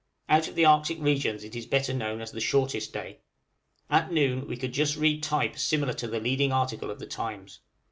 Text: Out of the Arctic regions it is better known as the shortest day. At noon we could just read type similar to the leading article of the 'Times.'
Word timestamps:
Out 0.27 0.47
of 0.47 0.55
the 0.55 0.65
Arctic 0.65 0.97
regions 0.99 1.43
it 1.43 1.55
is 1.55 1.67
better 1.67 1.93
known 1.93 2.21
as 2.21 2.31
the 2.31 2.41
shortest 2.41 2.91
day. 2.91 3.19
At 3.87 4.11
noon 4.11 4.47
we 4.47 4.57
could 4.57 4.73
just 4.73 4.97
read 4.97 5.21
type 5.21 5.59
similar 5.59 5.93
to 5.93 6.07
the 6.07 6.19
leading 6.19 6.51
article 6.51 6.89
of 6.89 6.97
the 6.97 7.05
'Times.' 7.05 7.59